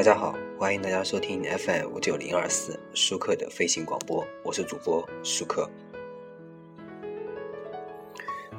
[0.00, 5.68] 大家好，欢迎大家收听 FM 五九零二四舒克的飞行广播，我是主播舒克。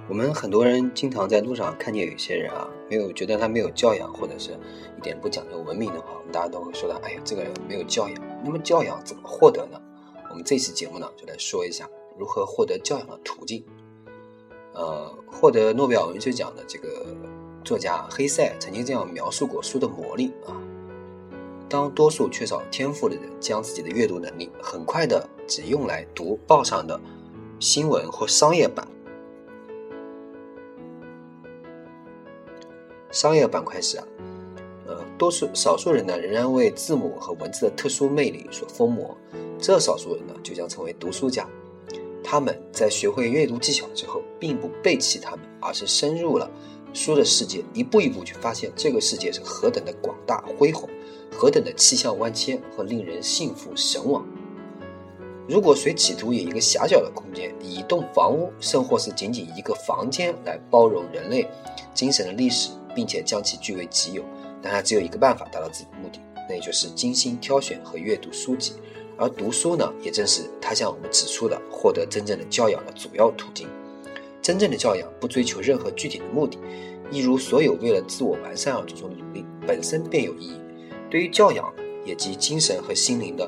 [0.07, 4.51] 我们很多人经常在路上看见有些人啊，没有觉得他没有教养，或者是
[4.95, 8.43] 一点不讲究文明的话，我们大家都会说他，哎呀，这个人没有教养。
[8.45, 9.81] 那么教养怎么获得呢？
[10.29, 11.89] 我们这期节目呢，就来说一下
[12.19, 13.65] 如何获得教养的途径。
[14.73, 17.03] 呃，获得诺贝尔文学奖的这个
[17.63, 20.53] 作家黑塞曾经这样描述过书的魔力啊。
[21.71, 26.99] 当多数缺少天赋的人将自己的阅读能力很快的只用来读报上的
[27.61, 28.85] 新闻或商业版，
[33.09, 34.03] 商业板块时啊，
[34.85, 39.15] 呃，多数少数人呢仍然为字母和文字的特殊魅力所疯魔，
[39.57, 41.47] 这少数人呢就将成为读书家。
[42.21, 46.51] 他们在学会阅读技巧之后，并不背弃他们，而是深入了
[46.91, 50.89] 书的世界，一步一步去发现这个世界是何等的广大恢宏。
[51.41, 54.23] 何等的气象万千和令人信服神往！
[55.49, 61.47] 如果谁企图以一个狭小的空间，以一栋房屋，甚或是仅仅一个房间来包容人类
[61.95, 64.23] 精神的历史，并且将其据为己有，
[64.61, 68.73] 那他只有一个办法达到自己的目的，那也就是精心挑选和阅读书籍。
[69.17, 73.67] 而读书呢，也正是他向我们指出的获得真正的教养的主要途径。
[74.43, 76.59] 真正的教养不追求任何具体的目的，
[77.09, 80.60] 一如所有为了自我完善而做出的努力，本身便有意义。
[81.11, 81.71] 对于教养，
[82.05, 83.47] 也即精神和心灵的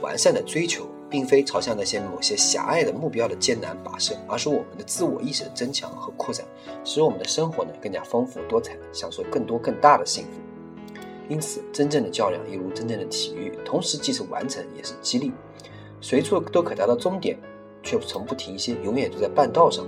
[0.00, 6.46] 完善的追求，并非朝向那些某些狭隘的目标的艰难跋涉，而是我们的自我意识的增强和扩展，
[6.84, 10.40] 使我们的生活呢更加丰富多彩，享受更多更大的幸福。
[11.28, 15.32] 因此，真正的较量犹如真正的体育，同时既是完成，也是激励。
[16.00, 17.36] 随处都可达到终点，
[17.82, 19.84] 却从不停歇，永远都在半道上，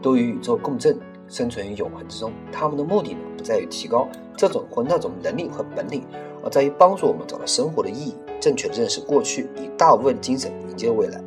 [0.00, 0.96] 都与宇宙共振。
[1.30, 6.02] 生存于永恒之中，他们的目的呢，不在于提高这种或那种能力和本领，
[6.42, 11.22] 而在于帮助我们找到生活的意义，正确的认识过去，以大无畏的精神迎接未来。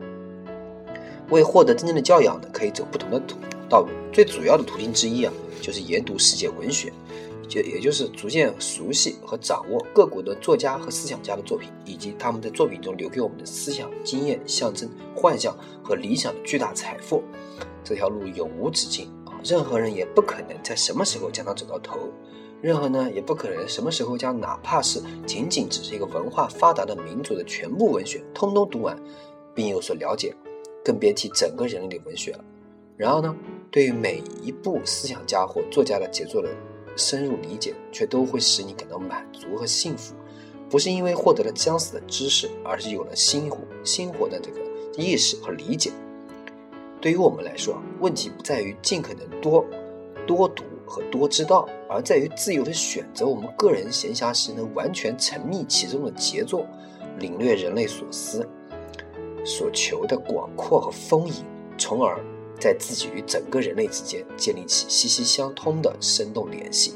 [1.29, 3.37] 为获得真正的教养呢，可以走不同的途
[3.69, 3.87] 道路。
[4.11, 6.91] 最主要的途径之一啊，就是研读世界文学，
[7.47, 17.23] 就也就是逐渐熟悉和掌握各国的作家和思想家的作品，以及他们在作品中留给我们的思想、经验、象征、幻象和理想的巨大财富。
[17.85, 19.09] 这条路永无止境。
[19.43, 22.09] 任何人也不可能在什么时候将它走到头，
[22.61, 28.97] 任何呢也不可能什么时候将哪怕是仅仅只是一个文化发达的民族的全部文学通通读完，
[29.53, 30.33] 并有所了解，
[30.83, 32.39] 更别提整个人类的文学了。
[32.95, 33.35] 然而呢，
[33.69, 36.49] 对于每一部思想家或作家的杰作的
[36.95, 40.13] 深入理解，却都会使你感到满足和幸福，
[40.69, 44.61] 不是因为获得了将死的知识，而是有了新活新活的这个
[44.95, 45.91] 意识和理解。
[47.03, 49.65] 对于我们来说，问题不在于尽可能多
[50.25, 56.65] 多读和多知道，而在于自由的选择我们个人闲暇时能完全沉迷其中的杰作，
[57.19, 58.47] 领略人类所思
[59.43, 61.33] 所求的广阔和丰盈，
[61.77, 62.23] 从而
[62.57, 66.93] 在自己与整个人类之间建立起息息相通的生动联系，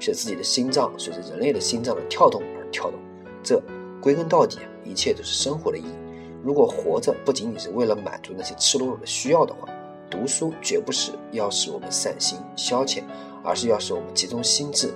[0.00, 2.98] 使自己的心脏随着人类的心脏的跳动而跳动。
[3.40, 3.62] 这
[4.02, 6.03] 归根到底，一切都是生活的意义。
[6.44, 9.66] 如果活着不仅仅是为了满足那些赤裸裸的需要的话，
[10.10, 13.02] 读书绝不是要使我们散心消遣，
[13.42, 14.92] 而是要使我们集中心智，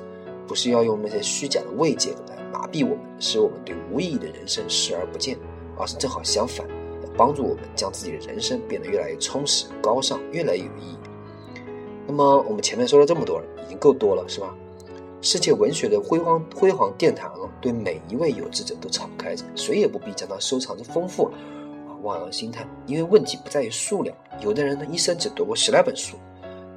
[0.47, 5.39] 不是要用那些虚假的慰藉来麻痹我们，使我们对无意义的人生视而不见，
[5.79, 6.69] 而是正好相反，
[7.03, 10.99] 要帮助我们将自己的人生变得越来越充实、高尚，越来越有意义。
[12.07, 14.55] 那么我们前面说了这么多了，已经够多了，是吧？
[15.23, 21.33] 世界文学的辉煌辉煌殿堂，对每一位有志者都敞开着，谁也不必将它收藏着丰富，啊，
[22.03, 22.69] 望洋兴叹。
[22.87, 26.17] 因为问题不在于数量，有的人呢一生只读过十来本书，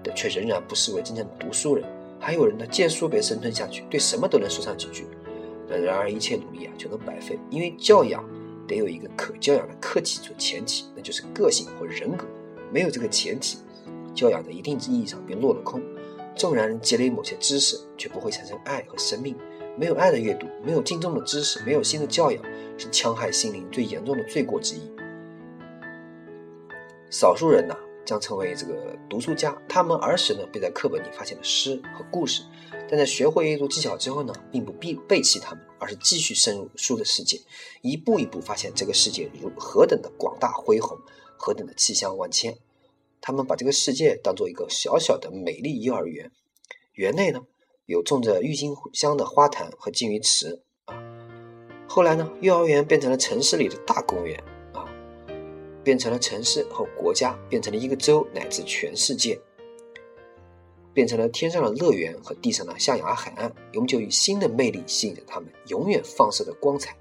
[0.04, 1.86] 但却仍然不视为真正的读书人；
[2.20, 5.06] 还有人呢见书别生吞下去，对什么都能说上几句。
[5.70, 8.24] 然而一切努力啊全都白费，因为教养
[8.68, 12.26] 得有一个可教养的客体做前提，那就是个性或人格。
[12.74, 13.58] 没有这个前提，
[14.14, 15.82] 教养在一定意义上便落了空。
[16.36, 19.36] 纵然积累某些知识，却不会产生爱和生命。
[19.82, 22.40] 没有爱的阅读，没有敬重的知识，没有新的教养，
[22.78, 24.82] 是戕害心灵最严重的罪过之一。
[27.10, 27.76] 少数人呢，
[28.06, 29.60] 将成为这个读书家。
[29.68, 32.44] 他们儿时呢，便在课本里发现了诗和故事，
[32.88, 37.42] 但在学会阅读技巧之后呢，并不必背弃他们，而是继续深入书的世界，
[37.82, 40.96] 一步一步发现这个世界如何等的广大恢宏，
[41.36, 42.56] 何等的气象万千。
[43.20, 46.32] 他们把这个世界当做一个小小的美丽幼儿园，
[46.94, 47.40] 园内呢
[47.92, 50.96] 有种着郁金香的花坛和金鱼池啊。
[51.88, 54.42] 后来呢，幼儿园变成了城市里的大公园
[54.72, 54.88] 啊，
[55.84, 59.38] 变成了城市和国家，变成了一个州乃至全世界。
[60.94, 66.96] 变成了天上的乐园和地上的象牙海岸，永久以新的魅力吸引着他们，永远放射着光彩。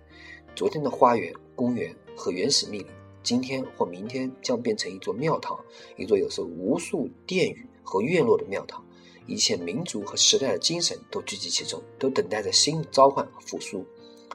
[0.57, 2.87] 昨天的花园、公园和原始密林，
[3.23, 5.59] 今天或明天将变成一座庙堂，
[5.97, 8.85] 一座有着无数殿宇和院落的庙堂。
[9.31, 13.87] 一切民族和时代的精神都聚集其中，都等待着新的召唤和复苏，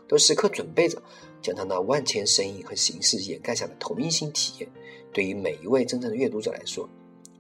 [0.08, 1.04] 都时刻准备着
[1.42, 4.72] 将他那万千声音和形式掩盖下的同一性体验。
[5.12, 6.90] 对于每一位真正的阅读者来说，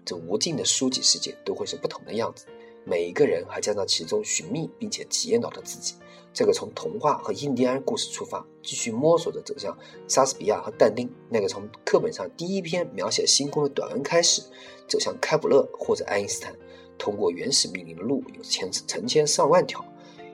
[0.04, 2.46] 这无尽的书籍世界都会是不同的样子，
[2.84, 5.96] 每一个人还将在其中寻觅并且体验到的自己。
[6.34, 9.78] 这个从童话和印第安故事出发，继续摸索着走向
[10.10, 14.42] 莎士比亚和但丁；那个从课本上第一篇描写星空的短文开始，
[14.90, 16.54] 走向开普勒或者爱因斯坦。
[16.97, 19.83] 通过原始命令的路有千成千上万条，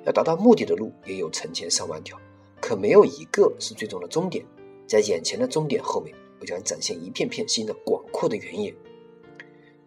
[0.06, 2.20] 要达到目的的路也有成千上万条，
[2.60, 4.46] 可没有一个是最终的终点。
[4.88, 8.74] 在眼前的终点后面，我将展现一片片新的广阔的原野。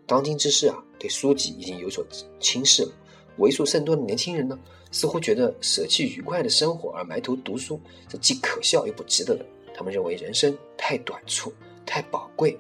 [0.07, 2.05] 当今之世啊，对书籍已经有所
[2.39, 2.93] 轻视了。
[3.39, 4.59] 为数甚多的年轻人呢，
[4.93, 9.45] 似乎觉得舍弃愉快的生活而埋头读书，这既可笑又不值得的。
[9.75, 11.53] 他们认为人生太短促、
[11.85, 12.57] 太宝贵，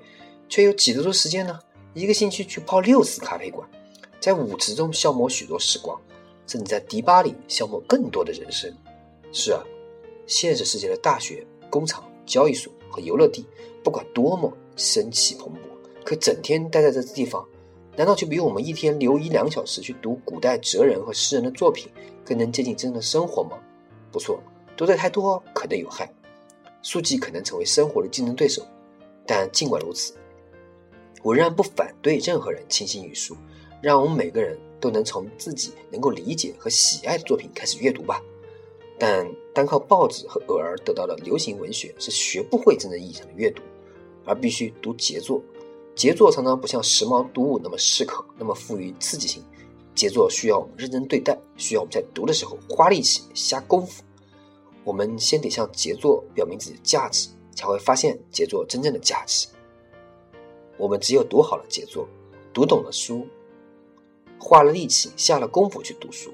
[0.48, 1.58] 却有几多时间呢？
[1.94, 3.68] 一个星期去泡六次咖啡馆，
[4.24, 6.00] 在舞池中消磨许多时光，
[6.46, 8.74] 甚至在迪吧里消磨更多的人生。
[9.34, 9.62] 是啊，
[10.26, 13.44] 现实世界的大学、工厂、交易所和游乐地，
[13.82, 15.58] 不管多么生气蓬勃。
[16.06, 17.46] 可整天待在这地方，
[17.98, 21.92] 难道就比我们一天留一两小时去读古代哲人和诗人的作品
[22.24, 23.58] 更能接近真正的生活吗？
[24.10, 24.42] 不错，
[24.74, 26.10] 读的太多可能有害，
[26.82, 28.66] 书籍可能成为生活的竞争对手。
[29.26, 30.14] 但尽管如此，
[31.22, 33.36] 我仍然不反对任何人倾心于书，
[33.84, 38.18] 让我们每个人都能从自己能够理解和喜爱的作品开始阅读吧。
[38.98, 43.62] 但单靠报纸和偶尔得到的流行文学是学不会真正意义上的阅读，
[44.24, 45.38] 而必须读杰作。
[45.94, 49.44] 杰作常常不像时髦读物那么适口，那么富于刺激性。
[49.94, 54.02] 杰作需要我们认真对待，需要我们在读的时候花力气、下功夫。
[54.82, 59.46] 我们先得向杰作表明自己的价值，才会发现杰作真正的价值。
[60.78, 62.08] 我们只有读好了杰作，
[62.52, 63.26] 读懂了书，
[64.38, 66.32] 花了力气、下了功夫去读书，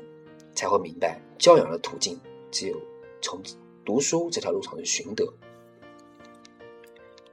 [0.55, 2.19] 才会明白教养的途径
[2.51, 2.77] 只有
[3.21, 3.41] 从
[3.85, 5.25] 读书这条路上去寻得。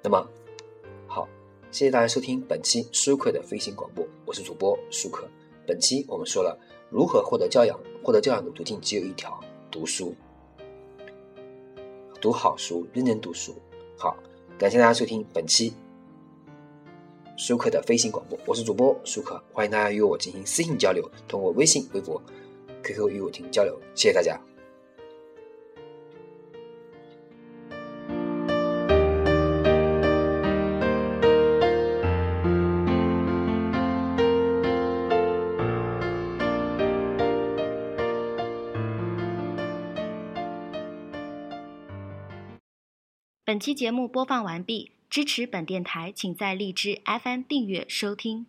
[0.01, 0.27] 那么。
[1.09, 1.25] 好
[1.71, 5.25] 谢谢大家收听本期舒克的飞行广播，我是主播舒克。
[5.65, 6.59] 本期我们说了
[6.89, 9.39] 如何获得教养，获得教养的途径只有一条：
[9.71, 10.13] 读书，
[12.19, 13.55] 读好书，认真读书。
[13.97, 14.17] 好，
[14.57, 15.73] 感谢大家收听本期
[17.37, 22.19] 舒克的飞行广播，我是主播舒克，欢迎大家与我进行私信交流，通过微信、微博、
[22.83, 23.79] QQ 与我进行交流。
[23.93, 24.41] 谢谢大家。
[43.45, 48.45] 本期节目播放完毕，支持本电台，请在荔枝 FM 订阅收听。